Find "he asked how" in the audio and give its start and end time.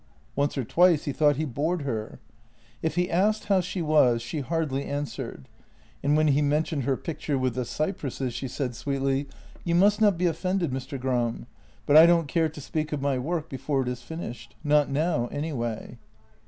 2.95-3.61